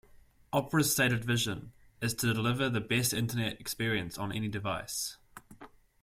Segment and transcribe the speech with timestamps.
[0.51, 5.17] Opera's stated vision is to deliver the best Internet experience on any device.